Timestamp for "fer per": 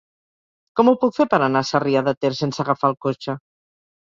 1.17-1.39